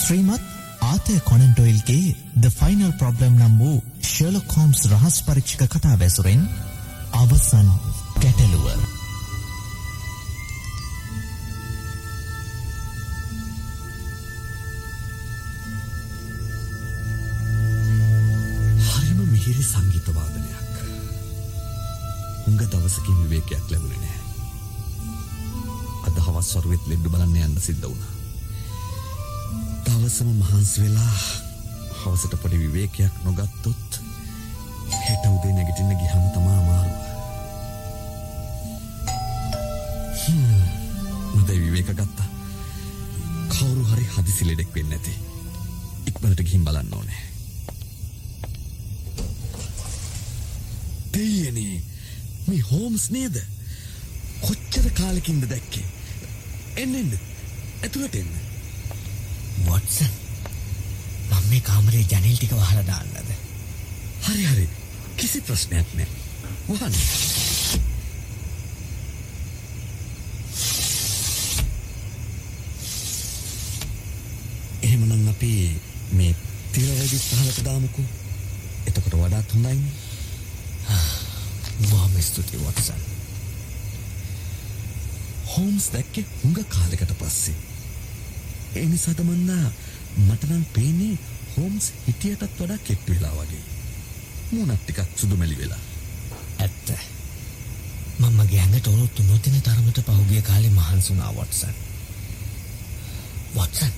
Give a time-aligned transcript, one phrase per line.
[0.00, 0.42] ශ්‍රීමත්
[0.82, 6.48] ආතය කොනන්ටොයිල්ගේ ද final problem නම් වූ ශලොකෝම්ස් රහස් පරීක්ෂික කතා වැසුරෙන්
[7.14, 7.68] අවසන්
[8.16, 8.99] ගැටලුව.
[22.72, 24.18] දවසකින් විවේකයක් ලැබුණේ නෑ.
[26.06, 28.12] අද හවස් වරුවෙත් ලෙඩ්ඩු බලන්න යන්න සිද්ධ වුණා.
[29.86, 31.14] දවසම මහන්සි වෙලා
[32.00, 34.00] හවසට පොඩි විවේකයක් නොගත්තොත්
[35.00, 36.98] හෙට උදේ නැගිටින්න ගිහම තමා අමාරුව.
[41.36, 42.28] මදයි විවේක ගත්තා.
[43.50, 45.14] කවුරු හරි හදිසි ලෙඩෙක් වෙන්න ඇති.
[46.06, 47.22] ඉක්මනට ගිහින් බලන්න ඕනේ.
[51.14, 51.89] දෙයනේ
[52.50, 53.36] මේ හෝම්ස් නේද?
[54.40, 55.86] කොච්චර කාලෙකින්ද දැක්කේ?
[56.76, 57.12] එන්න එන්න.
[57.82, 58.32] ඇතුළට එන්න.
[59.66, 60.10] වොට්සන්
[61.30, 63.30] මම මේ කාමරේ ජනෙල් ටික වහලා දාන්නද?
[64.22, 64.66] හරි හරි.
[65.16, 66.08] කිසි ප්‍රශ්නයක් නෑ.
[66.68, 66.94] වහන්න.
[74.82, 75.52] එහෙමනම් අපි
[76.12, 76.34] මේ
[76.72, 78.06] තිරවැදි පහලට දාමුකු.
[78.86, 80.09] එතකොට වඩාත් හොඳයින්නේ
[82.22, 83.00] ස්තුතියි වොට්සන්
[85.50, 87.54] හෝම්ස් දැක්කේ හුඟ කාලෙකට පස්සේ.
[88.74, 89.66] ඒ නිසා තමන්නා
[90.18, 91.14] මටනම් පේනේ
[91.56, 93.64] හෝම්ස් හිටියටත් වඩා කෙට්ටු වෙලා වගේ.
[94.50, 95.82] මූුණත් ටිකක් සුදුමැලි වෙලා.
[96.58, 96.92] ඇත්ත
[98.20, 101.74] මම ගැඟට ඔලොත්තු නොතින තරමට පහුගිය කාලේ මහන්සුනා වොට්සන්
[103.54, 103.92] වොට්සන්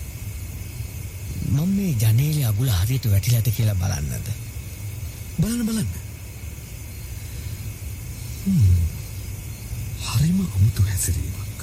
[1.51, 4.33] මම මේ ජනේලේ අගුල හරියට වැටිලාද කියලා බලන්නද
[5.39, 6.02] බලන්න බලන්න.
[8.47, 8.87] හ්ම්.
[10.03, 11.61] හරිම අමුතු හැසිරීමක්.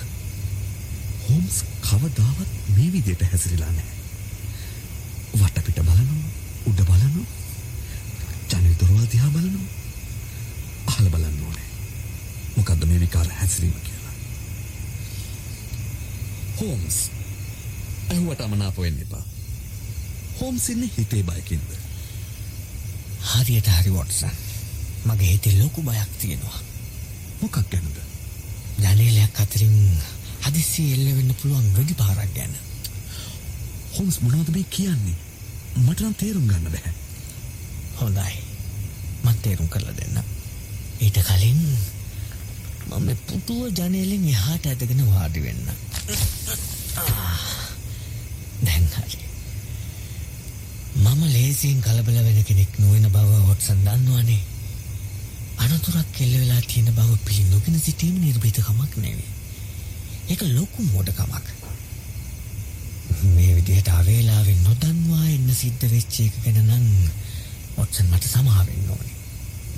[1.24, 3.92] හෝම්ස් කවදාවත් මේ විදියට හැසිරිලා නෑ.
[5.34, 6.30] වටපිට බලනවා
[6.66, 7.28] උඩ බලනවා
[8.50, 9.68] ජනල් දොරවල් දිහා බලනවා
[10.88, 11.70] අහල බලන්න ඕනේ.
[12.56, 14.16] මොකක්ද මේ විකාර හැසිරීම කියලා.
[16.62, 17.02] හෝම්ස්
[18.10, 19.26] ඇහුවට අමනාප වෙන්න එපා.
[20.40, 21.70] හෝම්ස් ඉන්නේ හිතේ බයකින්ද?
[23.30, 24.36] හරියට හරි වොට්සන්
[25.06, 26.69] මගේ හිතේ ලොකු බයක් තියෙනවා
[27.42, 27.98] මොකක් ගැනද?
[28.80, 29.78] ජනේලයක් අතරින්
[30.46, 32.54] හදිස්සි එල්ල වෙන්න පුළුවන් වෙඩි පාරක් ගැන
[33.96, 35.18] හොම්ස් මොනවද මේ කියන්නේ?
[35.78, 36.94] මට නම් තේරුම් ගන්න බෑ.
[37.98, 38.36] හොඳයි
[39.24, 40.20] මන් තේරුම් කරලා දෙන්න
[41.00, 41.62] ඊට කලින්
[42.90, 45.66] මම මේ පුටුව ජනේලෙන් එහාට ඇදගෙන වාඩි වෙන්න
[48.62, 49.20] දැන් හරි
[50.98, 54.40] මම ලේසියෙන් කලබල වෙන කෙනෙක් නොවන බව හොට්සන් දන්නවානේ
[55.60, 59.30] අනතුරක් කෙල්ල වෙලා තියෙන බව පිළි නොගෙන සිටීම නිර්භීතකමක් නෙවේ
[60.30, 61.48] ඒක ලොකු මෝඩකමක්
[63.36, 66.86] මේ විදිහට අවේලාවෙන් නොදන්වා එන්න සිද්ධ වෙච්ච එක ගැන නම්
[67.78, 69.18] ඔට්සන් මට සමාවෙන්න ඕනේ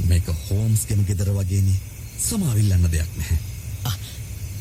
[0.09, 1.80] මේක හෝම්ස් ගෙම ගෙදර වගේනේ.
[2.22, 3.38] සමාවිල්ලන්න දෙයක් නැහැ.
[3.84, 3.96] ආ,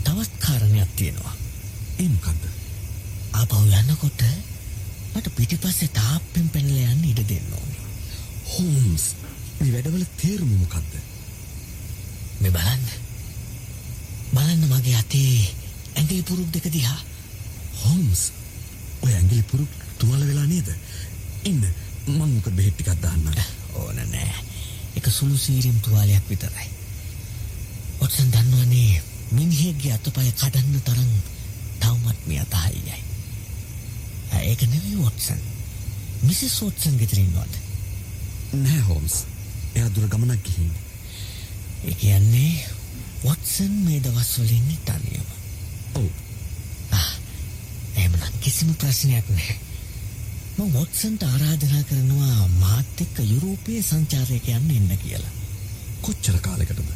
[0.05, 1.35] තවත් කාරණයක් තියෙනවා
[1.99, 2.43] ඒ මොකද්ද?
[3.33, 4.23] ආපහු යනකොට
[5.15, 7.85] මට පිටිපස්සේ තාප්පෙන් පැනලා යන්න ඉඩ දෙන්න ඕනේ
[8.53, 9.05] හෝම්ස්
[9.61, 10.93] මේ වැඩවල තේරුම මොකද්ද?
[12.41, 12.85] මේ බලන්න
[14.33, 15.35] බලන්න මගේ අතේ
[15.95, 17.01] ඇඟිලි පුරුක් දෙක දිහා
[17.77, 18.23] හෝම්ස්
[19.03, 19.65] ඔය ඇඟිලි පුරු
[19.99, 20.69] තුවාල වෙලා නේද?
[21.45, 21.63] ඉන්න
[22.09, 23.41] මං මොකද බෙහෙත් ටිකක් දාන්නම්.
[23.75, 24.35] ඕන නෑ
[24.97, 26.69] එක සුළු සීරිම් තුවාලයක් විතරයි
[28.01, 31.13] ඔටසන් දන්නවනේ මිනිහෙක්ගේ අතපය කඩන්න තරම්
[31.81, 33.03] තවමත් මේ අතහයියයි
[34.43, 35.43] ඒක නෙවෙයි වොටසන්
[36.23, 37.61] මිසිස් වොටසන් ගෙතරින්වද
[38.55, 39.25] නෑ හෝම්ස්.
[39.75, 40.71] එයා දුර ගමනක් ගිහින්.
[41.83, 42.53] ඒ කියන්නේ
[43.25, 45.29] වොටසන් මේ දවස්වල ඉන්නේ තනියම
[45.95, 46.09] ඔව්.
[47.97, 49.59] එහෙමනම් කිසිම ප්‍රශ්නයක් නැහැ
[50.57, 55.33] මම වොටසන්ට ආරාධනා කරනවා මාත් එක්ක යුරෝපයේ සංචාරයක යන්න එන්න කියලා
[56.01, 56.91] කොච්චර කාලයකටද?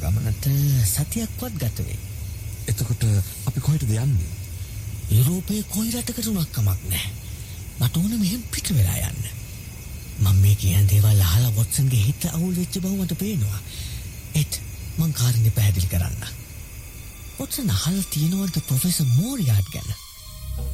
[0.00, 0.46] ගමනට
[0.86, 1.98] සතියක්වත් ගත වෙයි
[2.68, 3.04] එතකොට
[3.46, 4.30] අපි කොහෙටද යන්නේ?
[5.10, 7.12] යුරෝපයේ කොයි රටකට උනක් කමක් නැහැ.
[7.80, 9.37] මට ඕන මෙහෙම පිට වෙලා යන්න.
[10.18, 13.60] මම මේ කියන දේවල් අහලා වොට්සන්ගේ හිත අවුල් වෙච්ච බව මට පේනවා.
[14.34, 14.60] ඒත්
[14.98, 16.22] මං කාරණේ පැහැදිලි කරන්න.
[17.38, 19.90] වොට්සන් අහලා තියෙනවද ප්‍රොෆෙසර් මෝරියාට් ගැන?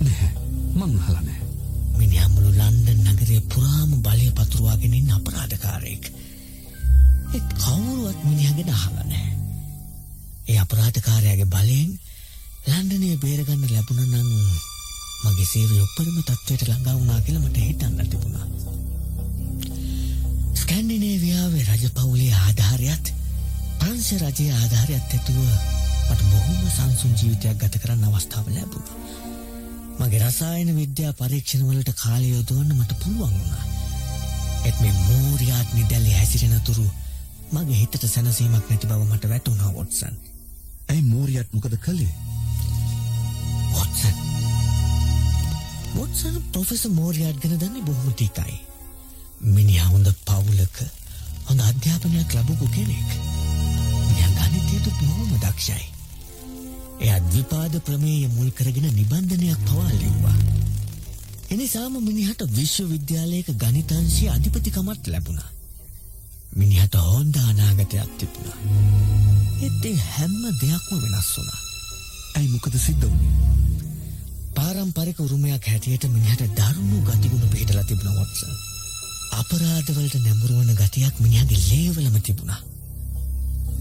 [0.01, 0.33] නැහැ.
[0.75, 1.49] මං අහලා නැහැ.
[1.97, 6.05] මිනිහා මුළු ලන්ඩන් නගරය පුරාම බලය පතුරවාගෙන ඉන්න අපරාධකාරයෙක්.
[7.31, 9.35] ඒත් කවුරුවත් මිනිහා ගැන අහලා නැහැ.
[10.47, 11.91] ඒ අපරාධකාරයාගේ බලයෙන්
[12.67, 14.31] ලන්ඩනය බේරගන්න ලැබුණ නම්
[15.25, 18.47] මගේ සේවය උපරිම තත්ත්වයට ළඟා වුණා කියලා මට හිතන්න තිබුණා.
[20.65, 23.09] ස්කැන්ඩිනේවියාවේ රජපවුලේ ආධාරයත්
[23.79, 25.39] ප්‍රංශ රජයේ ආධාරයත් ඇතුව
[26.07, 28.89] මට බොහොම සංසුන් ජීවිතයක් ගත කරන්න අවස්ථාව ලැබුණ.
[29.99, 33.65] මගේ රසායන විද්‍යා පරීක්ෂණවලට කාලය යොදවන්න මට පුළුවන් වුණා.
[34.65, 36.89] එත් මේ මෝරියාත් නිදැල්ලේ හැසිරෙන තුරු
[37.53, 40.21] මගේ හිතට සැනසීමක් නැති බව මට වැටුණා වොට්සන්.
[40.89, 42.13] ඇයි මෝරියත් මොකද කළේ
[43.73, 44.17] වොට්සන්.
[45.95, 48.63] වොට්සන් ප්‍රොෆෙසර් මෝරියාට් ගැන දන්නේ බොහොම ටිකයි.
[49.47, 50.77] මිනිහා හොඳ පවුලක
[51.45, 53.11] හොඳ අධ්‍යාපනයක් ලැබපු කෙනෙක්.
[54.01, 55.87] මිනිහා ගණිතයට බොහොම දක්ෂයි.
[57.01, 60.39] එයා ද්විපාද ප්‍රමේය මුල් කරගෙන නිබන්ධනයක් පවා ලිව්වා.
[61.51, 65.51] එනිසාම මිනිහට විශ්වවිද්‍යාලයක ගණිතංශයේ අධිපතිකමත් ලැබුණා.
[66.53, 68.59] මිනිහට හොඳ අනාගතයක් තිබුණා.
[69.61, 71.61] ඒත් ඒ හැම දෙයක්ම වෙනස් වුණා.
[72.35, 73.55] ඇයි මොකද සිද්ධ වුණේ
[74.55, 78.74] පාරම්පරික උරුමයක් හැටියට මිනිහට දරුණු ගතිගුණ පිහිටලා තිබුණ වොට්සන්.
[79.35, 82.61] අපරාධවලට නැඹුරුවන ගතියක් මිනිහගේ ලේවලම තිබුණා.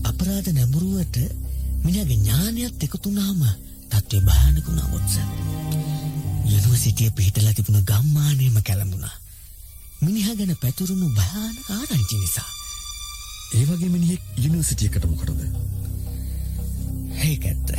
[0.03, 1.17] අපරාධ නැඹුරුවට
[1.83, 3.41] මිනිහගේ ඥානයත් එකතුනාම
[3.89, 5.27] තත්ත්වය භයානක වුණා වොට්සන්.
[6.45, 9.15] යුනිවර්සිටිය පිහිටලා තිබුණ ගම්මානයම කැළඹුණා.
[10.01, 12.49] මිනිහා ගැන පැතුරුණු භයානක ආරංචි නිසා.
[13.53, 15.41] ඒ වගේ මිනිහෙක් යුනිවර්සිටියකට මොකටද
[17.23, 17.69] ඒක ඇත්ත.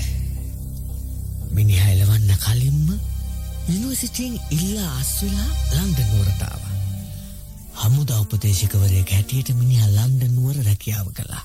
[1.51, 2.87] මිනිහා එලවන්න කලින්ම
[3.69, 6.64] යුනිවර්සිටියෙන් ඉල්ලා අස්වෙලා ලන්ඩන් නුවරටාව.
[7.75, 11.45] හමුදා උපදේශකවරයෙක් හැටියට මිනිහා ලන්ඩන් නුවර රැකියාව කළා.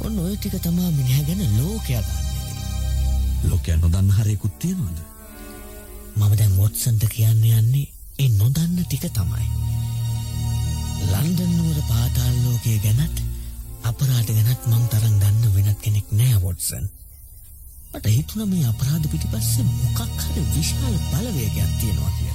[0.00, 2.24] ඔන්න ඔය ටික තමා මිනිහා ගැන ලෝකයා දන්නේ.
[3.44, 4.98] ලෝකයන් නොදන්න හරයකුත් තියෙනවද
[6.16, 7.86] මම දැන් වොට්සන්ට කියන්න යන්නේ
[8.18, 9.46] ඒ නොදන්න ටික තමයි.
[11.04, 13.22] ලන්ඩන් නුවර පාතාල් ලෝකය ගැනත්
[13.84, 16.86] අපරාධ ගැනත් මං තරම් දන්න වෙනත් කෙනෙක් නෑ වොට්සන්.
[17.92, 22.33] මට හිතුණ මේ අපරාධ පිටිපස්සේ මොකක් හරි විශාල බලවේගයක් තියෙනවා කියලා.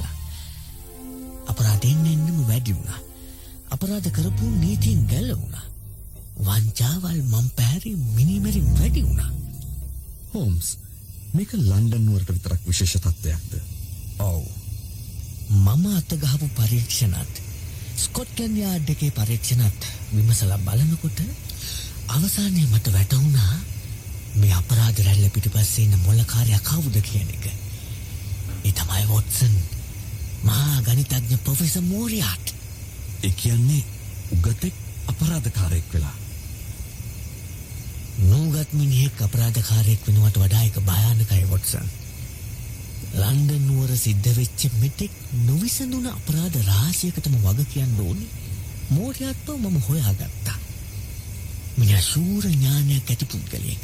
[1.49, 3.01] අපරාධයෙන් එන්නම වැඩි වුණා.
[3.69, 5.65] අපරාධ කරපු නීතියෙන් ගැලවුණා.
[6.39, 9.31] වංචාවල් මං පැහැරි මිනිමෙරින් වැඩි වුණා.
[10.33, 10.77] හෝම්ස්
[11.33, 13.53] මේක ලන්ඩන් නුවරට විතරක් විශේෂ තත්ත්වයක්ද
[14.21, 14.43] ඔව්.
[15.49, 17.41] මම අතගහපු පරීක්ෂණත්
[17.97, 21.19] ස්කොට්ලන් යාඩ් එකේ පරීක්ෂණත් විමසලා බලනකොට
[22.09, 23.55] අවසානයේ මට වැටහුණා
[24.35, 27.45] මේ අපරාධ රැල්ල පිටිපස්සේ ඉන්න මොලකාරයා කවුද කියන එක.
[28.63, 29.55] ඒ තමයි වොට්සන්.
[30.43, 32.55] මහා ගණිතඥ ප්‍රොෆෙසර් මෝරියාට්.
[33.23, 33.83] ඒ කියන්නේ
[34.31, 34.75] උගතෙක්
[35.07, 36.17] අපරාධකාරයෙක් වෙලා
[38.21, 41.87] නූගත් මිනිහෙක් අපරාධකාරයෙක් වෙනවට වඩා එක භයානකයි වොට්සන්.
[43.15, 48.27] ලන්ඩන් නුවර සිද්ධ වෙච්ච මෙතෙක් නොවිසඳුන අපරාධ රාශියකටම වග කියන්න ඕනි.
[48.89, 50.57] මෝරයාත්ව මම හොයාගත්තා.
[51.77, 53.81] මිනිහා ශූර ඥානයක් ඇති පුද්ගලයෙක්.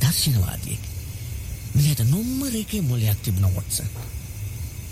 [0.00, 0.84] දර්ශනවාදියෙක්.
[1.74, 3.88] මිනිහට නොම්මර එකේ මොලයක් තිබුණ වොට්සන්.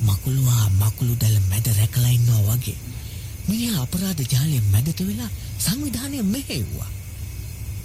[0.01, 2.79] මකුළුවා මකුළු දැල මැද රැකලා ඉන්නවා වගේ.
[3.49, 6.91] මිනිහා අපරාධ ජාලයේ මැදට වෙලා සංවිධානය මෙහෙව්වා.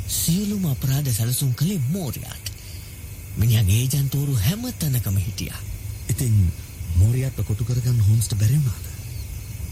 [0.10, 2.52] සියලුම අපරාධ සැලසුම් කළේ මෝරයාට.
[3.38, 5.62] මිනිහගේ ඒජන්තෝරු හැම තැනකම හිටියා.
[6.10, 6.54] ඉතින්
[6.96, 8.86] මෝරියත්ව කොටු කරගන්න හෝම්ස්ට බැරිවුණාද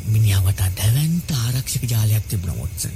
[0.07, 2.95] මිනිහා වටා දැවැන්ත ආරක්ෂක ජාලයක් තිබුණ වොට්සන්.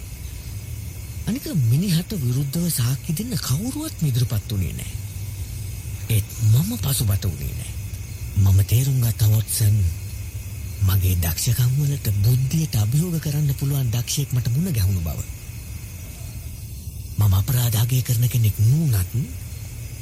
[1.27, 4.91] අනික මිනිහට විරුද්ධව සාක්කි දෙන්න කවුරුවත් මිදුරුපත් වුණේ නෑ.
[6.09, 7.82] ඒත් මම පසුබට වුණේ නෑ.
[8.35, 9.75] මම තේරුම් ගත්ත වොට්සන්
[10.83, 15.19] මගේ දක්ෂකම් වලට බුද්ධියට අභියෝග කරන්න පුළුවන් දක්ෂයෙක් මට මුණ ගැහුණු බව.
[17.17, 19.13] මම අපරාධ අගය කරන කෙනෙක් නුනත්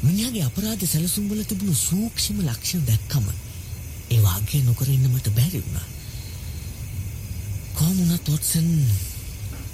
[0.02, 3.28] මිනිහාගේ අපරාධ සැලසුම් වල තිබුණු සූක්ෂම ලක්ෂණ දැක්කම
[4.10, 5.88] ඒ වාගේ නොකර ඉන්න මට බැරි වුණා.
[7.76, 8.70] කොහොම වුණත් වොට්සන්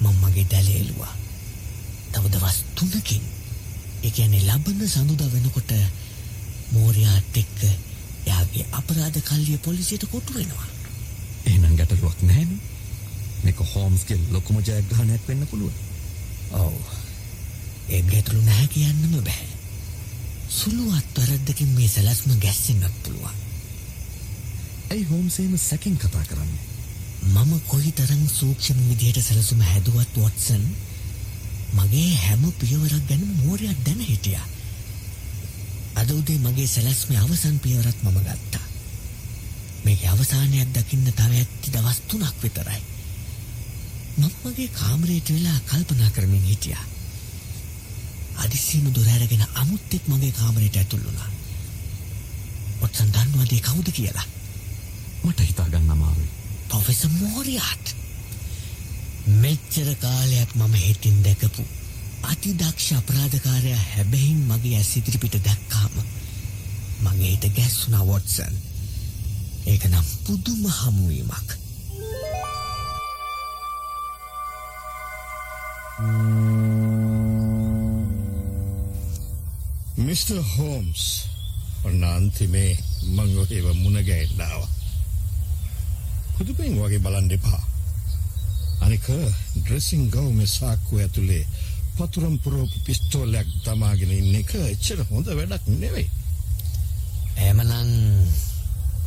[0.01, 1.13] මම මගේ දැලේ එළුවා.
[2.11, 3.23] තව දවස් තුනකින්
[4.03, 5.71] ඒ කියන්නේ ලබන සඳුදා වෙනකොට
[6.71, 7.61] මෝරියාත් එක්ක
[8.27, 10.67] එයාගේ අපරාධ කල්ලිය පොලිසියට කොටු වෙනවා.
[11.45, 12.61] එහෙනම් ගැටලුවක් නැහැනේ
[13.43, 15.75] මේක හෝම්ස්ගේ ලොකුම ජයග්‍රහණයක් වෙන්න පුළුවන්
[16.53, 16.73] ඔව්.
[17.89, 19.47] ඒ ගැටලු නැහැ කියන්නම බෑ.
[20.51, 23.35] සුළුවත් වැරද්දකින් මේ සැලැස්ම ගැස්සෙන්නත් පුළුවන්.
[24.89, 26.65] ඇයි හෝම්සේම සැකින් කතා කරන්නේ
[27.35, 30.63] මම කොයි තරම් සූක්ෂම විදිහට සැලසුම හැදුවත් වොට්සන්
[31.73, 34.47] මගේ හැම පියවරක් ගැන මෝරයක් දැන හිටියා.
[35.97, 38.65] අද උදේ මගේ සැලැස්මේ අවසන් පියවරත් මම ගත්තා.
[39.83, 42.81] මේක අවසානයක් දකින්න තව ඇත්ති දවස් තුනක් විතරයි.
[44.17, 46.85] මම මගේ කාමරයට වෙලා කල්පනා කරමින් හිටියා.
[48.37, 51.29] අදිසියම දොර ඇරගෙන අමුත්තෙක් මගේ කාමරයට ඇතුල් වුණා.
[52.81, 54.27] ඔත්සන් දන්නවද ඒ කවුද කියලා?
[55.23, 56.29] මට හිතාගන්න අමාරුයි
[56.69, 57.95] ප්‍රොෆෙසර් මෝරියාට්.
[59.37, 61.63] මෙච්චර කාලයක් මම හිතින් දැකපු
[62.27, 65.95] අතිදක්ෂ අපරාධකාරයා හැබැයින් මගේ ඇස් ඉදිරිපිට දැක්කාම
[67.03, 68.55] මගේට ගැස්සුනා වොටසන්
[69.65, 71.49] ඒක නම් පුදුම හමුවීමක්
[79.97, 80.29] මිට.
[80.47, 81.03] හෝම්ස්
[81.83, 84.63] ඔන්න අන්තිමේ මං ඒව මුණගැහෙන්නාව.
[86.37, 87.61] පුදුපෙන් වගේ බලන් දෙපා.
[88.81, 89.07] අනික
[89.55, 91.47] ඩ්‍රෙසිං ගෞම සාක්කු ඇතුළේ
[91.97, 96.07] පතුරම් පුරෝපු පිස්තෝලයක් තමාගෙන ඉන්න එක එච්චර හොඳ වැඩක් නෙවෙයි.
[97.37, 97.91] ඇමනං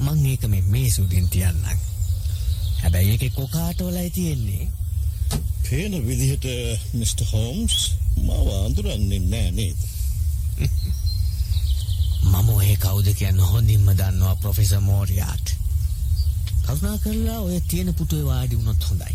[0.01, 1.81] මං ඒක මේ මේ සුදින් තියන්නක්.
[2.81, 4.69] හැබැයි ඒක කොකාටෝලයි තියෙන්නේ.
[5.63, 6.47] පේන විදිහට
[6.93, 7.77] මිස්ටර් හෝම්ස්
[8.19, 9.81] මව අඳුරන්නේ නෑ නේද?
[12.31, 15.57] මම ඔය කවුද කියන්න හොඳින්ම දන්නවා ප්‍රොෆෙසර් මෝරියාට්.
[16.65, 19.15] කරුණා කරලා ඔය තියෙන පුටුවේ වාඩි වුණොත් හොඳයි.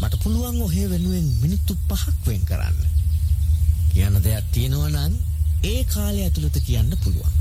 [0.00, 2.78] මට පුළුවන් ඔහේ වෙනුවෙන් මිනිත්තු පහක් වෙන් කරන්න.
[3.92, 5.14] කියන්න දෙයක් තියෙනවා නම්
[5.64, 7.34] ඒ කාලය ඇතුළත කියන්න පුළුවන්.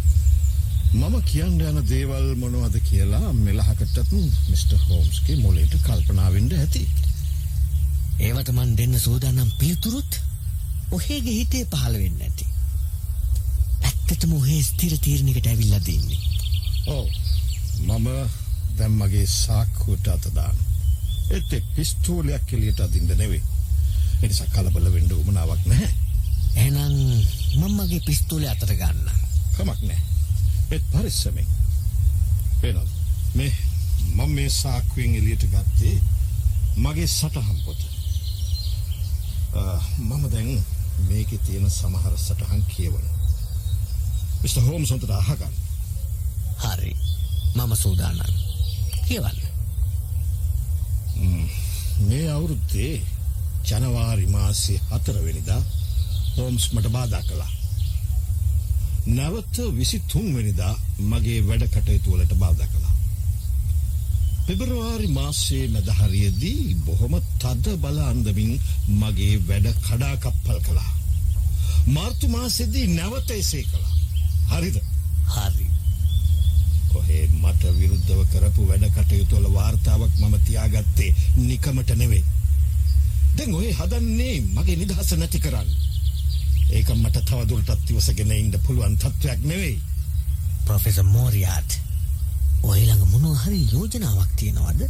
[0.93, 4.13] මම කියන්න යන දේවල් මොනවද කියලා මෙලහකටත්
[4.49, 6.83] මිස්ටර් හෝම්ස්ගේ මොලේට කල්පනා වෙන්න ඇති.
[8.19, 10.19] ඒවට මන් දෙන්න සූදානම් පිළිතුරුත්
[10.91, 12.45] ඔහේගේ හිතේ පහළ වෙන්නේ නැති.
[13.83, 16.19] ඇත්තටම ඔහේ ස්ථිර තීරණයකට ඇවිල්ලා දින්නේ.
[16.87, 17.07] ඔව්.
[17.85, 18.07] මම
[18.77, 20.25] දැන් මගේ සාක්කුවට අත
[21.29, 21.35] දාන.
[21.35, 23.43] ඒත් ඒ පිස්තෝලයක් එළියට අදින්න නෙවෙයි.
[24.21, 25.93] ඒ නිසා කලබල වෙන්න උවමනාවක් නැහැ.
[26.55, 26.93] එහෙනම්
[27.57, 29.09] මම මගේ පිස්තෝලේ අතට ගන්න.
[29.57, 30.03] කමක් නැහැ.
[30.71, 31.47] ඒත් පරිස්සමෙන්.
[32.61, 32.89] වෙනස්.
[33.35, 33.53] මේ
[34.15, 36.01] මම මේ සාක්කුවෙන් එළියට ගත්තේ
[36.77, 37.81] මගේ සටහන් පොත.
[39.97, 40.65] මම දැන්
[41.07, 43.17] මේකේ තියෙන සමහර සටහන් කියවනවා.
[44.43, 45.55] මිස්ටර් හෝම්ස් හොඳට අහගන්න.
[46.63, 46.95] හරි.
[47.55, 48.33] මම සූදානම්.
[49.07, 49.46] කියවන්න.
[51.99, 52.93] මේ අවුරුද්දේ
[53.65, 55.61] ජනවාරි මාසේ හතරවෙනිදා
[56.37, 57.51] හෝම්ස් මට බාධා කළා.
[59.07, 62.95] නැවත විසි තුන්වෙනිදා මගේ වැඩ කටයුතු වලට බාධා කළා.
[64.47, 68.53] පෙබරවාරි මාසේ මැදහරියදී බොහොම තද බල අන්දමින්
[68.95, 70.91] මගේ වැඩ කඩාකප්පල් කළා.
[71.87, 73.95] මාර්තු මාසෙදී නැවත එසේ කළා.
[74.49, 74.77] හරිද?
[77.47, 82.23] මට විරුද්ධව කරපු වැඩ කටයුතු වල වාර්තාවක් මම තියාගත්තේ නිකමට නෙවෙයි.
[83.35, 85.69] දැන් ඔය හදන්නේ මගේ නිදහස නැති කරන්න.
[86.69, 89.77] ඒක මට තවදුරටත් ඉවසගෙන ඉන්න පුළුවන් තත්ත්වයක් නෙවෙයි.
[90.65, 91.77] ප්‍රොෆෙසර් මෝරියාට්
[92.63, 94.81] ඔය ළඟ මොනවා හරි යෝජනාවක් තියෙනවද?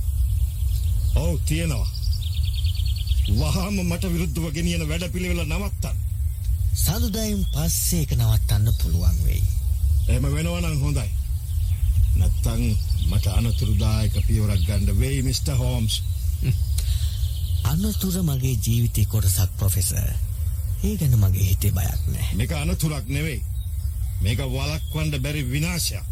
[1.15, 1.87] ඔව් තියෙනවා.
[3.35, 5.97] වහාම මට විරුද්ධව ගෙනියන වැඩපිළිවෙල නවත්තන්න.
[6.77, 9.43] සඳුදායින් පස්සේ ඒක නවත්තන්න පුළුවන් වෙයි.
[10.07, 11.09] එහෙම වෙනවා නම් හොඳයි.
[12.17, 12.63] නැත්තම්
[13.07, 16.01] මට අනතුරුදායක පියවරක් ගන්න වෙයි මිස්ටර් හෝම්ස්.
[17.63, 20.09] අනතුර මගේ ජීවිතේ කොටසක් ප්‍රොෆෙසර්.
[20.83, 22.36] ඒ ගැන මගේ හිතේ බයක් නැහැ.
[22.36, 23.41] මේක අනතුරක් නෙවෙයි.
[24.21, 26.05] මේක වළක්වන්න බැරි විනාශයක්.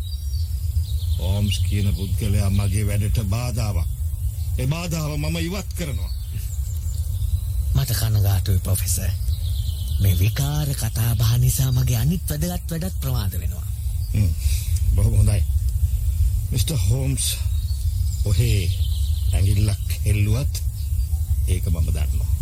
[1.18, 3.88] හෝම්ස් කියන පුද්ගලයා මගේ වැඩට බාධාවක්.
[4.58, 6.12] ඒ බාධාව මම ඉවත් කරනවා.
[7.76, 9.12] මට කනගාටුයි ප්‍රොෆෙසර්.
[10.00, 13.68] මේ විකාර කතා බහ නිසා මගේ අනිත් වැදගත් වැඩත් ප්‍රමාද වෙනවා.
[14.96, 15.30] බොහොම
[16.56, 16.58] හොඳයි.
[16.58, 17.38] මිස්ටර් හෝම්ස්
[18.26, 18.70] ඔහේ
[19.34, 20.62] ඇඟිල්ලක් හෙල්ලුවත්
[21.48, 22.34] ඒක මම දන්නවා.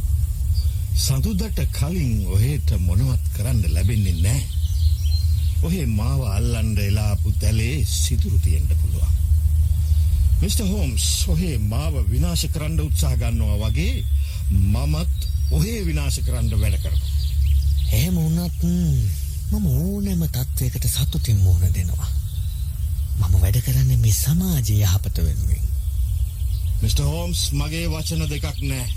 [0.95, 4.45] සඳුදට කලින් ඔහේට මොනවත් කරන්න ලැබෙන්නේ නැහැ.
[5.63, 9.13] ඔහේ මාව අල්ලන්න එලාපු තැලේ සිදුරු තියෙන්න පුළුවන්.
[10.41, 14.05] මිස්ටර් හෝම්ස් ඔහේ මාව විනාශ කරන්න උත්සාහ ගන්නවා වගේ
[14.49, 17.11] මමත් ඔහේ විනාශ කරන්න වැඩ කරනවා.
[17.91, 18.63] එහෙම වුණත්
[19.51, 22.22] මම ඕනෑම තත්ත්වයකට සතුටින් මුහුණ දෙනවා.
[23.19, 25.65] මම වැඩ කරන්නේ මේ සමාජයේ යහපත වෙනුවෙන්.
[26.81, 28.87] මිස්ටර් හෝම්ස් මගේ වචන දෙකක් නෑ.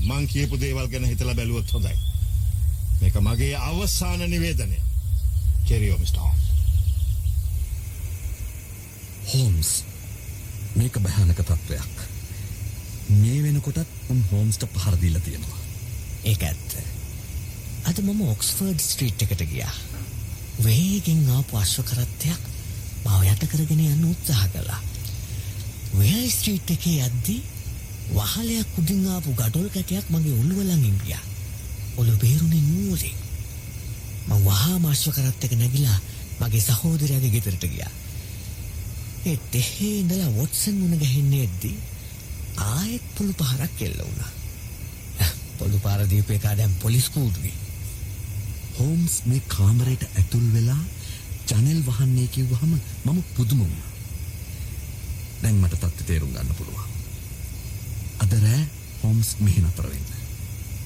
[0.00, 1.96] මං කියපු දේවල් ගැන හිතලා බැලුවොත් හොඳයි.
[3.00, 4.78] මේක මගේ අවසාන නිවේදනය.
[5.64, 6.44] කෙරියෝ මිස්ටර් හෝම්ස්.
[9.26, 9.70] හෝම්ස්
[10.76, 11.96] මේක භයානක තත්ත්වයක්.
[13.12, 15.60] මේ වෙනකොටත් උන් හෝම්ස්ට පහර දීලා තියෙනවා.
[16.24, 16.76] ඒක ඇත්ත.
[17.84, 19.74] අද මම ඔක්ස්ෆර්ඩ් ස්ට්‍රීට් එකට ගියා.
[20.64, 22.42] වේගෙන් ආපු අශ්ව කරත්තයක්
[23.06, 24.80] මාව යට කරගෙන යන්න උත්සාහ කළා.
[25.94, 27.42] වෙයි ස්ට්‍රීට් එකේ යද්දී
[28.10, 31.24] වහලයක් උඩින් ආපු ගඩොල් කැටයක් මගේ ඔළුව ළඟින් ගියා.
[31.96, 33.18] ඔළුව බේරුනේ නූලෙන්.
[34.26, 35.98] මම වහාම අශ්ව කරත්තයක නැගිලා
[36.40, 37.92] මගේ සහෝදරයාගේ ගෙදරට ගියා.
[39.26, 41.76] ඒ දෙහේ ඉඳලා වොට්සන් මුණ ගැහෙන්නේ එද්දී
[42.64, 44.32] ආයෙත් පොළු පහරක් එල්ල වුණා.
[45.58, 47.56] පොළු පාර දීපු එකා දැන් පොලිස් කූඩුවේ.
[48.78, 50.82] හෝම්ස් මේ කාමරයට ඇතුල් වෙලා
[51.48, 52.72] ජනෙල් වහන්නේ කිව්වහම
[53.04, 53.90] මම පුදුම වුණා.
[55.42, 56.88] දැන් මට තත්ත්වය තේරුම් ගන්න පුළුවන්.
[58.18, 58.62] අද රෑ
[59.02, 60.08] හෝම්ස් මෙහි නතර වෙන්න.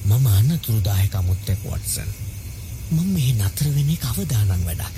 [0.05, 2.09] මම අනතුරුදායක අමුත්තෙක් වොට්සන්.
[2.91, 4.95] මම මෙහි නතර වෙන්නේ කවදානම් වැඩක්.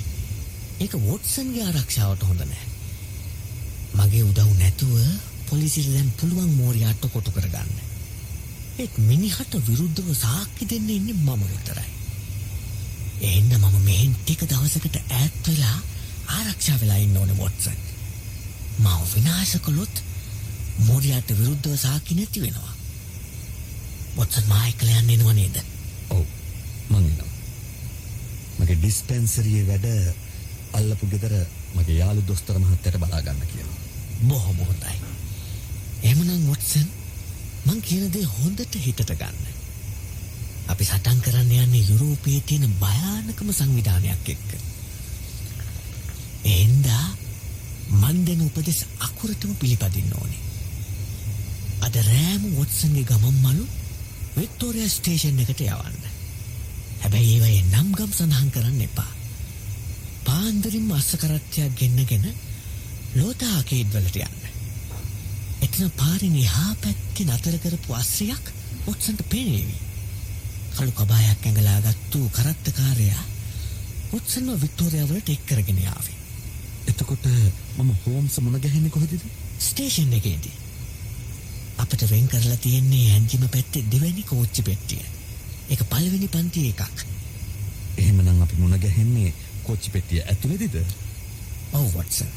[0.79, 2.65] ඒක වොට්සන්ගේ ආරක්ෂාවට හොඳ නෑ.
[3.95, 4.93] මගේ උදව් නැතුව
[5.47, 7.73] පොලිසියට දැන් පුළුවන් මෝරියාට්ට කොටු කරගන්න.
[8.77, 11.92] ඒත් මිනිහට විරුද්ධව සාක්කි දෙන්න ඉන්නේ මම විතරයි.
[13.23, 15.77] එන්න මම මෙහෙන් ටික දවසකට ඈත් වෙලා
[16.29, 17.77] ආරක්ෂා වෙලා ඉන්න ඕනේ වොට්සන්.
[18.79, 20.03] මව විනාශ කළොත්
[20.79, 22.73] මෝරියාට විරුද්ධව සාකි නැති වෙනවා.
[24.15, 25.61] වොට්සන් මායිකල යන්න එනව නේද?
[26.09, 26.25] ඔව්
[26.89, 27.31] මං එනවා.
[28.59, 29.87] මගේ ඩිස්පෙන්සරියේ වැඩ
[30.73, 31.37] අල්ලපු ගෙදර
[31.75, 33.79] මගේ යාළු දොස්තර මහත්තයට බලා ගන්න කියලා.
[34.23, 34.99] බොහොම හොඳයි.
[36.03, 36.87] එහෙමනම් වොට්සන්
[37.65, 39.52] මං කියන දේ හොඳට හිතට ගන්න.
[40.67, 44.49] අපි සටන් කරන්න යන්නේ යුරෝපයේ තියෙන භයානකම සංවිධානයක් එක්ක.
[46.45, 47.07] එහින්දා
[47.91, 50.41] මන් දෙන උපදෙස් අකුරටම පිළිපදින්න ඕනේ.
[51.81, 53.65] අද රෑම වොට්සන්ගේ ගමන් මලු
[54.37, 55.99] වික්ටෝරියා ස්ටේෂන් එකට යවන්න.
[57.01, 59.11] හැබැයි ඒවයේ නම් ගම් සඳහන් කරන්න එපා.
[60.23, 62.27] පාන්දරින්ම අස්සකරත්වයක් ගෙන්නගෙන
[63.13, 64.43] ලෝතාකේඩ් වලට යන්න.
[65.63, 68.53] එතන පාරින් එහා පැත්තේ නතර කරපු අස්සයක්
[68.87, 69.75] ඔට්සන්ට පේනේවි.
[70.75, 73.23] කළු කබායක් ඇඟලා ගත්තු කරත්තකාරයා
[74.11, 76.17] ඔට්සන්ව වික්ටෝරියා වලට එක් කරගෙන ආවේ.
[76.87, 77.25] එතකොට
[77.77, 79.25] මම හෝම්ස් මුණ ගැහෙන්නේ කොහෙදද?
[79.59, 80.53] ස්ටේෂන් එකේදී.
[81.77, 85.03] අපිට වෙන් කරලා තියෙන්නේ ඇන්ජිම පැත්තේ දෙවැනි කෝච්චි පෙට්ටිය.
[85.69, 87.05] ඒක පළවෙනි පන්ති එකක්.
[87.97, 90.75] එහෙමනම් අපි මුණ ගැහෙන්නේ කොච්චි පෙට්ටිය ඇතුළේදීද?
[91.71, 92.31] ඔව් වොට්සන්.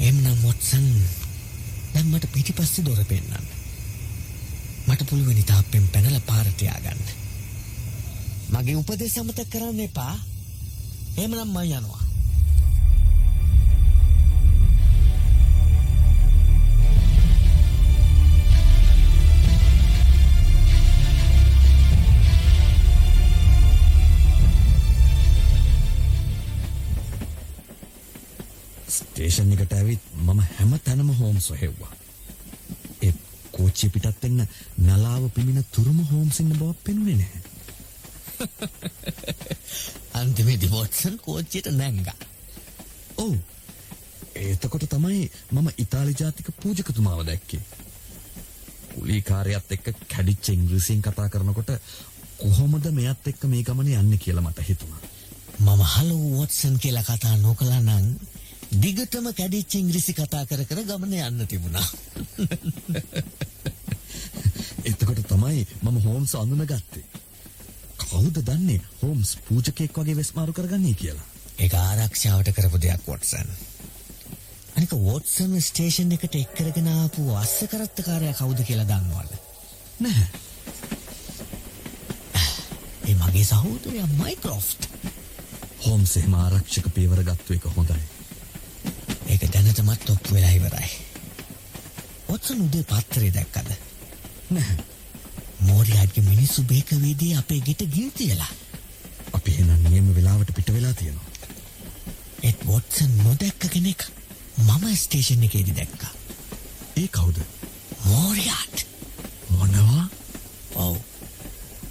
[0.00, 0.86] එම්නම් වොට්සන්
[1.94, 3.51] දැන් මට පිටිපස්සේ දොර පෙන්නන්න.
[5.12, 7.00] මට පුළුවනි තාප්පෙන් පැනලා පාරට ය아가න්න.
[8.52, 10.14] මගේ උපදෙස් අමතක කරන්න එපා.
[11.16, 12.02] එහෙමනම් මම යනවා.
[28.88, 32.01] ස්ටේෂන් එකට ඇවිත් මම හැම තැනම හෝම්ස් හොහෙව්වා.
[33.72, 34.44] කෝච්චිය පිටත් වෙන්න
[34.78, 37.42] නලාව පිමින තුරුම හෝම්ස් ඉන්න බවක් පෙනුනේ නැහැ.
[40.20, 42.18] අන්තිමේදී වොට්සන් කෝච්චියට නැංගා.
[43.16, 43.36] ඔව්.
[44.34, 47.62] එතකොට තමයි මම ඉතාලි ජාතික පූජකතුමාව දැක්කේ.
[48.90, 51.72] කුලීකාරයත් එක්ක කැඩිච්ච ඉංග්‍රීසියෙන් කතා කරනකොට
[52.38, 55.02] කොහොමද මෙයත් එක්ක මේ ගමනේ යන්නේ කියලා මට හිතුණා.
[55.58, 58.06] මම හලෝ වොට්සන් කියලා කතා නොකළා නම්
[58.74, 61.88] දිගටම කැඩිච්ච ඉංග්‍රීසි කතා කර කර ගමන යන්න තිබුණා.
[65.32, 67.04] තමයි මම හෝම්ස් අඳුනගත්තේ.
[68.02, 71.28] කවුද දන්නේ හෝම්ස් පූජකෙක් වගේ වෙස්මාරු කරගන්නේ කියලා.
[71.58, 73.48] ඒක ආරක්ෂාවට කරපු දෙයක් වොට්සන්.
[74.76, 79.32] අනික වොට්සන් ස්ටේෂන් එකට එක් කරගෙන ආපු අස්ස කරත්තකාරයා කවුද කියලා දන්නවද?
[80.00, 80.28] නැහැ.
[83.04, 84.88] ඒ මගේ සහෝදරයා මයික්‍රොෆ්ට්.
[85.82, 88.00] හෝම්ස් එහෙම ආරක්ෂක පියවර ගත්තු එක හොඳයි.
[89.26, 90.90] ඒක දැනටමත් ඔප්පු වෙලා ඉවරයි.
[92.28, 93.76] වොට්සන් උදේ පත්තරේ දැක්කද?
[94.50, 94.91] නැහැ.
[95.82, 98.50] මෝරියාගේ මිනිස්සු බේකවේදී අපේ ගෙට ගිනි තියලා.
[99.32, 101.30] අපි එහෙනම් නියම වෙලාවට පිට වෙලා තියෙනවා.
[102.42, 104.04] ඒත් වොට්සන් නොදැක්ක කෙනෙක්
[104.58, 106.12] මම ස්ටේෂන් එකේදී දැක්කා.
[106.96, 107.40] ඒ කවුද?
[108.04, 108.86] මෝරියාට්.
[109.48, 110.06] මොනවා?
[110.76, 110.96] ඔව්.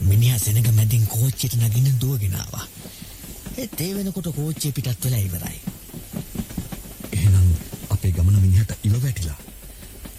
[0.01, 2.65] මිනිහා සෙනඟ මැදින් කෝච්චියට නගින්න දුවගෙන ආවා.
[3.57, 5.59] ඒත් ඒ වෙනකොට කෝච්චිය පිටත් වෙලා ඉවරයි.
[7.11, 7.55] එහෙනම්
[7.89, 9.39] අපේ ගමන මිනිහට ඉව වැටිලා.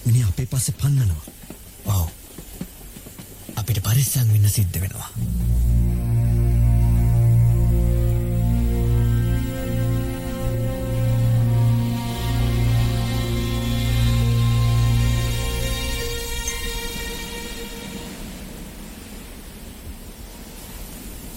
[0.04, 1.31] මිනිහා අපේ පස්සේ පන්නනවා.
[3.92, 3.98] ඔව්.
[3.98, 5.10] අපිට පරිස්සම් වෙන්න සිද්ධ වෙනවා.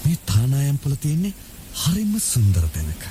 [0.05, 1.33] මේ තානායම් පොළ තියෙන්නේ
[1.75, 3.03] හරිම සුන්දර තැනක.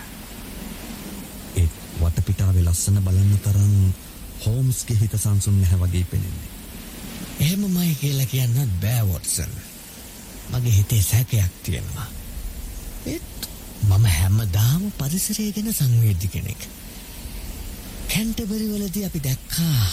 [1.57, 1.69] ඒ
[2.01, 3.79] වටපිටාවේ ලස්සන බලන්න තරම්
[4.47, 6.64] හෝම්ස්ගේ හිත සංසුන් නැහැ වගේ පෙනෙන්නේ.
[7.45, 9.53] එහෙමමයි කියලා කියන්නත් බෑ වොට්සන්.
[10.51, 12.09] මගේ හිතේ සැකයක් තියෙනවා.
[13.07, 13.49] ඒත්
[13.83, 16.69] මම හැමදාම පරිසරය ගැන සංවේදී කෙනෙක්.
[18.09, 19.87] කැන්ටබරි වලදී අපි දැක්කා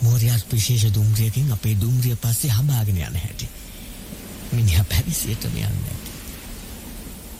[0.00, 3.48] මෝරියාට් විශේෂ දුම්රියකින් අපේ දුම්රිය පස්සේ හඹාගෙන යන හැටි.
[4.52, 5.96] මිනිහා පැරිසියටම යන්නේ.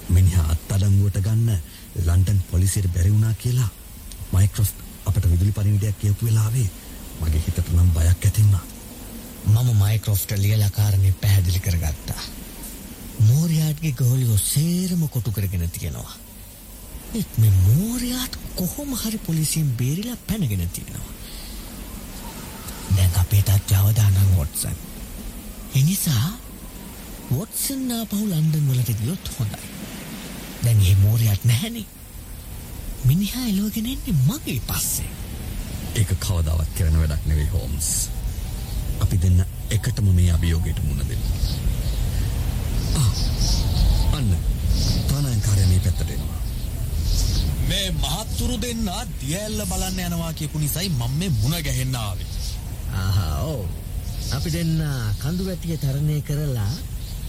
[0.09, 1.59] මිනිහා අත්අඩංගුවට ගන්න
[1.99, 3.69] ලන්ඩන් පොලිසියට බැරි වුණා කියලා
[4.33, 6.71] මයික්‍රොෆ්ට් අපට විදුලි පණිවිඩයක් කියපු වෙලාවේ
[7.21, 8.76] මගේ හිතට නම් බයක් ඇති වුණා.
[9.47, 12.23] මම මයික්‍රොෆ්ට ලියලා කාරණේ පැහැදිලි කරගත්තා.
[13.21, 16.17] මෝරියාට්ගේ ගෝලියෝ සේරම කොටු කරගෙන තියෙනවා.
[17.15, 21.13] ඒත් මේ මෝරියාට් කොහොම හරි පොලිසියෙන් බේරිලා පැනගෙන තියෙනවා.
[22.97, 24.77] දැන් අපේ තාත්තා අවදානම් වොට්සන්.
[25.75, 26.31] එනිසා
[27.31, 29.69] වොට්සන් ආපහු ලන්ඩන් වලට ගියොත් හොඳයි.
[30.65, 31.87] දැන් මේ මෝරියාට් නැහැනේ.
[33.05, 35.11] මිනිහා එලවගෙන එන්නේ මගේ පස්සේ.
[35.95, 37.91] ඒක කවදාවත් කරන වැඩක් නෙවෙයි හෝම්ස්.
[39.01, 39.39] අපි දෙන්න
[39.71, 41.23] එකටම මේ අභියෝගයට මුණ දෙන්න.
[42.95, 43.11] ආ,
[44.13, 44.31] අන්න
[45.09, 46.41] තානායන්කාරය මේ පැත්තට එනවා.
[47.69, 48.85] මේ මහත්තුරු දෙන්න
[49.21, 52.27] දියල්ල බලන්න යනවා කියපු නිසයි මම මේ මුණ ගැහෙන්න ආවේ.
[52.95, 53.57] ආහා
[54.33, 54.75] අපි දෙන්න
[55.21, 56.73] කඳු වැටිය තරණය කරලා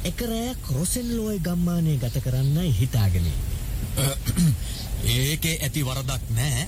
[0.04, 3.28] එක රැයක් රොසෙන් ලෝය ගම්මානය ගත කරන්නයි හිතාගෙන
[5.14, 6.68] ඒකේ ඇති වරදක් නෑ.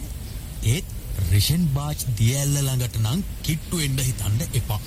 [0.65, 0.85] ඒත්
[1.31, 4.79] රිෂන් බාච් දියල්ල ළඟට නම් කිට්ටු එන්න හිතන්න එපා.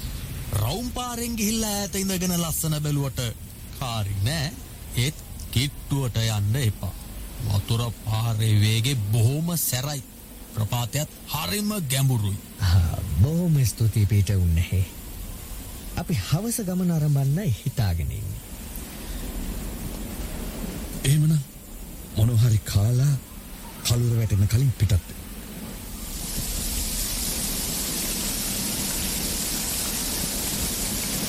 [0.54, 3.20] රවුම් පාරෙන් ගිහිල්ලා ඈත ඉඳගෙන ලස්සන බැලුවට
[3.78, 4.52] කාරි නෑ.
[4.96, 6.94] ඒත් කිට්ටුවට යන්න එපා.
[7.48, 10.02] වතුර පාරේ වේගේ බොහොම සැරයි.
[10.54, 12.38] ප්‍රපාතයත් හරිම ගැඹුරුයි.
[13.22, 14.84] බොහොම ස්තුතියි පීට උන්නහෙ
[15.96, 18.40] අපි හවස ගමන අරඹන්නයි හිතාගෙන ඉන්නේ.
[21.04, 21.40] එහෙමනම්
[22.16, 23.14] මොනවා හරි කාලා
[23.84, 25.20] කලුර වැටෙන කලින් පිටත් වෙන්න.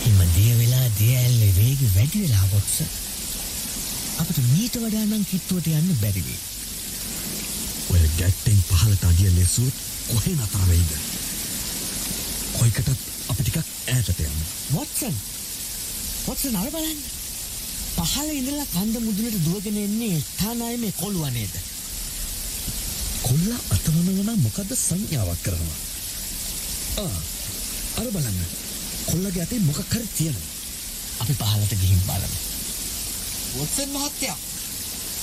[0.05, 2.75] එම දිය වෙලා දිය ඇල්ලේ වේගය වැඩි වෙලා වොට්ස.
[4.19, 6.39] අපිට මීට වඩා නම් කිට්ටුවට යන්න බැරි වෙයි.
[7.91, 9.77] ඔය ගැට්ටෙන් පහලට අඩිය ලෙසුවොත්
[10.09, 10.91] කොහේ නතර වෙයිද?
[12.57, 12.89] කොයිකටත්
[13.29, 14.43] අපි ටිකක් ඈතට යමු.
[14.73, 15.15] වොට්සන්
[16.25, 16.99] වොට්සන් අර බලන්න.
[17.95, 21.55] පහළ ඉඳලා කන්ද මුදුනට දුවගෙන එන්නේ තානායමේ කොළුවා නේද?
[23.21, 25.81] කොල්ලා අතවනව නම් මොකද්ද සංඥාවක් කරනවා.
[27.95, 28.45] අර බලන්න.
[29.05, 30.51] කොල්ලගේ අතේ මොකක් හරි තියෙනවා.
[31.19, 32.37] අපි පහළට ගිහින් බලමු.
[33.57, 34.37] වොට්සන් මහත්තයා.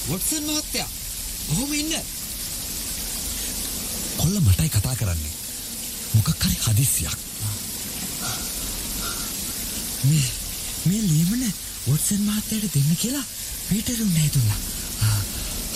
[0.09, 0.89] වොට්සන් මහත්තයා.
[1.49, 1.93] කොහොම ඉන්න?
[4.17, 5.35] කොල්ල මටයි කතා කරන්නේ.
[6.15, 7.19] මොකක් හරි හදිස්සියක්.
[10.05, 10.29] මේ
[10.85, 11.45] මේ ලියමන
[11.87, 13.27] වොට්සන් මහත්තයට දෙන්න කියලා
[13.69, 14.61] පීටරුන් නෑතුල්ලා.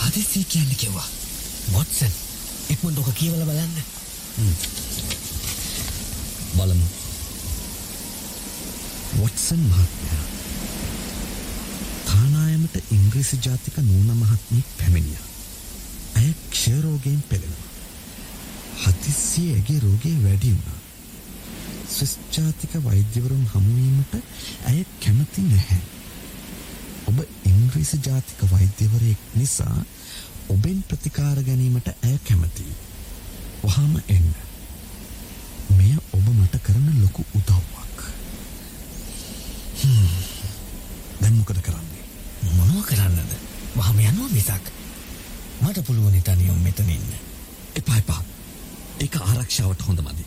[0.05, 1.09] හදිසි කියන්න කිව්වා.
[1.73, 2.13] වොට්සන්
[2.71, 3.77] එක්මන් ොක කියවල බලන්න.
[6.57, 7.04] බලමු.
[9.17, 10.25] වොට්සන් මහත්මයා.
[12.05, 15.19] තානායමට ඉංග්‍රීසි ජාතික නූන මහත්මිය පැමිණිය.
[16.17, 17.71] ඇය ක්ෂයරෝගයෙන් පෙළෙනවා.
[18.83, 20.79] හතිස්සිය ඇගේ රෝගය වැඩි වුණා.
[21.89, 24.15] ස්විස් ජාතික වෛද්‍යවරුන් හමුවීමට
[24.65, 25.83] ඇය කැමති නැහැ.
[27.07, 29.85] ඔබ ඉංග්‍රීසි ජාතික වෛද්‍යවරයෙක් නිසා
[30.49, 32.75] ඔබෙන් ප්‍රතිකාර ගැනීමට ඇය කැමතියි.
[33.65, 34.35] වහාම එන්න.
[35.71, 37.84] මෙය ඔබ මට කරන ලොකු උදව්වක්.
[39.85, 40.09] හ්ම්.
[41.21, 42.05] දැන් මොකද කරන්නේ?
[42.53, 43.33] මොනව කරන්නද
[43.75, 44.71] වහම යනවා මිසක්
[45.61, 47.11] මට පුළුවනි තනියම් මෙතන ඉන්න
[47.75, 48.23] එපා එපා.
[49.01, 50.25] ඒක ආරක්ෂාවට හොඳ මදි.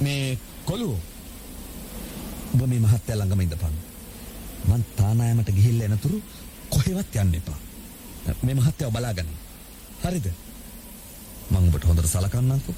[0.00, 0.90] මේ කොළු
[2.54, 3.76] ඔබ මේ මහත්තයා ළඟම ඉඳපන්.
[4.66, 6.22] මං තානායමට ගිහිල්ලා එනතුරු
[6.68, 7.58] කොහෙවත් යන්න එපා.
[8.42, 9.36] මේ මහත්තයාව බලාගන්න.
[10.02, 10.32] හරිද?
[11.50, 12.74] මං ඔබට හොඳට සලකන්නම්කෝ.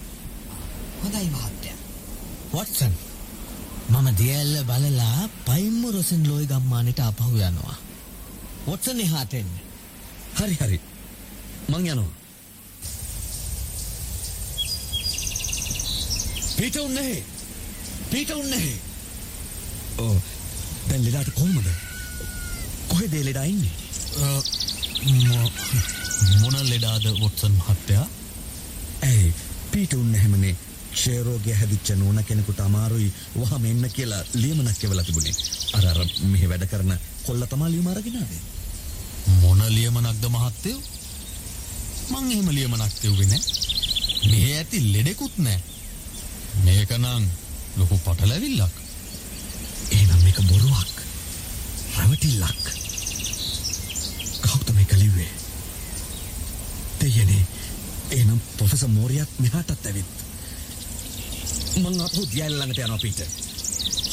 [1.03, 1.71] හොඳයි මහත්තය
[2.53, 2.95] වටසන්
[3.93, 7.77] මම දියල්ල බලලා පයිම්ම රොසන් ලෝයි ගම්මානට අපහු යනවා
[8.67, 9.51] වොටසන් එහාටෙන්න
[10.39, 10.79] හරි හරි.
[11.69, 12.13] මං යනවා.
[16.57, 17.25] පීට උන්නේ.
[18.11, 18.73] පීට උන්නේ.
[19.99, 20.17] ඕ
[20.89, 21.69] දැන් ලෙඩාට කොහොමද?
[22.89, 23.75] කොහෙද ඒ ලෙඩා ඉන්නේ?
[24.19, 24.27] අ,
[25.29, 25.53] මො-
[26.41, 28.07] මොන ලෙඩාද වොට්සන් මහත්තයා?
[29.03, 29.33] ඇයි
[29.73, 30.57] පීට උන්න හැමනේ
[30.95, 35.35] ක්ෂයරෝගය හැදිච්ච නෝන කෙනෙකුට අමාරුයි වහම එන්න කියලා ලියමනක් කෙවලා තිබුණේ.
[35.73, 36.93] අර අර මෙහි වැඩ කරන
[37.27, 38.43] කොල්ල තමා ලියුම අරගෙන ආවේ.
[39.41, 40.81] මොන ලියමනක්ද මහත්තයෝ?
[42.11, 43.43] මං එහෙම ලියමනක් තිව්වේ නෑ.
[44.31, 45.59] මේ ඇති ලෙඩෙකුත් නෑ.
[46.65, 47.29] මේක නම්
[47.77, 48.75] ලොකු පටලැවිල්ලක්.
[49.91, 50.97] එහෙනම් මේක බොරුවක්.
[51.97, 52.65] රැවටිල්ලක්.
[54.43, 55.31] කවුද මේක ලිව්වේ?
[57.01, 57.47] දෙයනේ.
[58.11, 60.13] එහෙනම් ප්‍රොෆෙසර් මෝරියත් මෙහාටත් ඇවිත්.
[61.77, 63.27] මං අපෝ දියල් ළඟට යනවා පීටර්.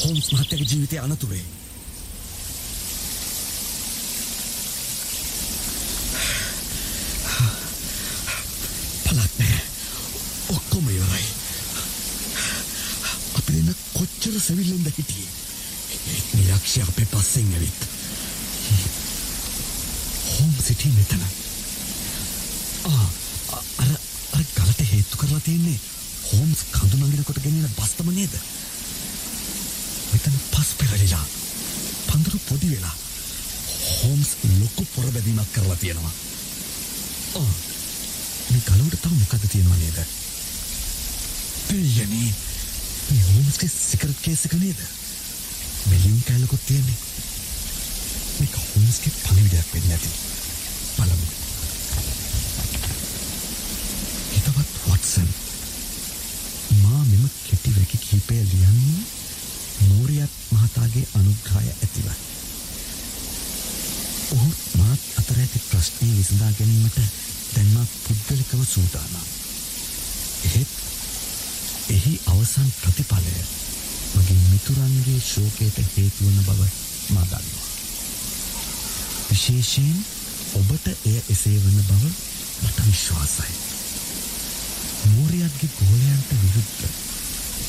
[0.04, 1.44] හෝම්ස් මහත්තයාගේ ජීවිතය අනතුරේ.
[9.04, 9.60] පලක් නෑ.
[10.50, 11.24] ඔක්කොම ඉවරයි.
[13.34, 15.28] අපි දෙන්න කොච්චර සැවිල්ලෙන්ද හිටියේ.
[16.16, 17.80] ඒත් මේ යක්ෂයා අපේ පස්සෙන් ඇවිත්.
[20.30, 21.22] හෝම් සිටි මෙතන.
[22.84, 23.10] ආ
[23.52, 23.88] අ- අර
[24.32, 25.99] අර ගලට හේතු කරලා තියෙන්නේ
[26.30, 28.34] හෝම්ස් කඳු නගිනකොට ගෙනෙන බස්තම නේද?
[30.12, 31.26] මෙතන පස් පෙරලිලා.
[32.06, 32.96] පඳුරු පොඩි වෙලා.
[34.02, 36.14] හෝම්ස් ලොකු පොර බැදීමක් කරලා තියෙනවා.
[37.40, 37.52] ආ
[38.50, 39.98] මේ ගලවට තව මොකද තියෙනව නේද?
[41.68, 44.80] දෙයනේ මේ හෝම්ස්ගේ සිකරට් කේස් එක නේද?
[45.90, 46.98] මෙලියුම් කැලකුත් තියෙන්නේ.
[48.38, 50.10] මේක හෝම්ස්ගේ පණිවිඩයක් වෙන්නේ නැති.
[50.96, 51.28] බලමු.
[54.32, 55.49] හිතවත් වොට්සන්.
[57.00, 59.04] මා මෙම කෙටි වැකි කීපය ලියන්නේ
[59.80, 62.16] මෝරියත් මහතාගේ අනුග්‍රහය ඇතිවයි.
[64.30, 66.98] ඔහු මාත් අතර ඇති ප්‍රශ්නය විසඳා ගැනීමට
[67.54, 69.30] දැන් මා පුද්ගලිකව සූදානම්.
[70.44, 70.68] එහෙත්
[71.88, 73.34] එහි අවසන් ප්‍රතිඵලය
[74.14, 76.70] මගේ මිතුරන්ගේ ශෝකයට හේතු වන බව
[77.08, 77.68] මා දන්නවා.
[79.30, 79.98] විශේෂයෙන්
[80.54, 82.14] ඔබට එය එසේ වන බව
[82.62, 83.69] මට විශ්වාසයි.
[85.06, 86.88] මෝරයත්ගේ ගෝලයන්ට විරුද්ධ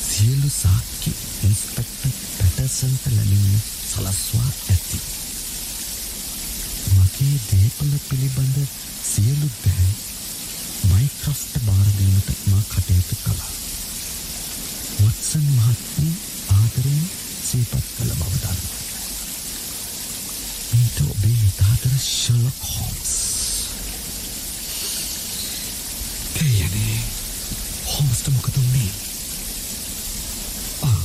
[0.02, 4.98] සියලු සාක්කි ඉන්ස්පෙක්ටර් පැටර්සන්ට ලැබෙන්න සලස්වා ඇති.
[6.92, 8.58] මගේ දේපල පිළිබඳ
[9.04, 9.90] සියලු දෑ
[10.90, 13.52] මයික්‍රොෆ්ට බාරදීමට මා කටයුතු කළා.
[14.98, 16.14] වත්සන් මහත්මිය
[16.50, 17.10] ආදරයෙන්
[17.42, 18.80] සීපත් කළ බව දන්නවා.
[20.72, 23.14] මීට ඔබේ හිතාතර ශලොක් හෝම්ස්.
[26.34, 26.81] කයනේ
[27.92, 28.90] හෝම්ස්ට මොකද වුණේ?
[30.82, 31.00] ආ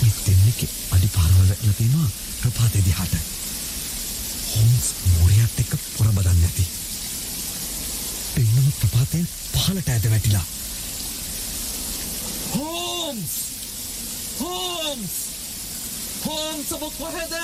[0.00, 3.16] මේ දෙන්නෙක් අඩි පාරවල් වැටලා තියෙනවා ප්‍රපාතේ දිහාට.
[4.54, 6.66] හෝම්ස් මෝරියත් එක්ක පොර බදන්න ඇති.
[8.36, 10.46] දෙන්නම ප්‍රපාතයෙන් පහළට ඇද වැටිලා.
[12.54, 13.36] හෝම්ස්!
[14.40, 15.14] හෝම්ස්!
[16.24, 17.40] හෝම්ස් ඔබ කොහෙද?